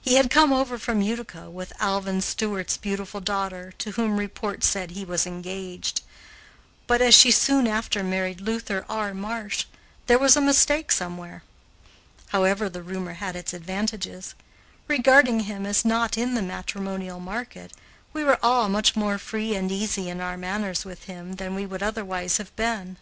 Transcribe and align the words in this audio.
He 0.00 0.16
had 0.16 0.28
come 0.28 0.52
over 0.52 0.76
from 0.76 1.02
Utica 1.02 1.48
with 1.48 1.72
Alvin 1.78 2.20
Stewart's 2.20 2.76
beautiful 2.76 3.20
daughter, 3.20 3.72
to 3.78 3.92
whom 3.92 4.16
report 4.18 4.64
said 4.64 4.90
he 4.90 5.04
was 5.04 5.24
engaged; 5.24 6.00
but, 6.88 7.00
as 7.00 7.14
she 7.14 7.30
soon 7.30 7.68
after 7.68 8.02
married 8.02 8.40
Luther 8.40 8.84
R. 8.88 9.14
Marsh, 9.14 9.66
there 10.08 10.18
was 10.18 10.34
a 10.36 10.40
mistake 10.40 10.90
somewhere. 10.90 11.44
However, 12.30 12.68
the 12.68 12.82
rumor 12.82 13.12
had 13.12 13.36
its 13.36 13.54
advantages. 13.54 14.34
Regarding 14.88 15.38
him 15.38 15.64
as 15.64 15.84
not 15.84 16.18
in 16.18 16.34
the 16.34 16.42
matrimonial 16.42 17.20
market, 17.20 17.72
we 18.12 18.24
were 18.24 18.40
all 18.42 18.68
much 18.68 18.96
more 18.96 19.16
free 19.16 19.54
and 19.54 19.70
easy 19.70 20.08
in 20.08 20.20
our 20.20 20.36
manners 20.36 20.84
with 20.84 21.04
him 21.04 21.34
than 21.34 21.54
we 21.54 21.66
would 21.66 21.84
otherwise 21.84 22.38
have 22.38 22.52
been. 22.56 22.96